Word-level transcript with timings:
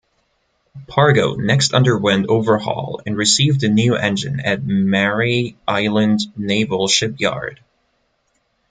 "Pargo" 0.87 1.37
next 1.37 1.75
underwent 1.75 2.25
overhaul 2.27 3.01
and 3.05 3.15
received 3.15 3.63
a 3.63 3.69
new 3.69 3.95
engine 3.95 4.39
at 4.39 4.63
Mare 4.63 5.53
Island 5.67 6.21
Naval 6.35 6.87
Shipyard. 6.87 7.59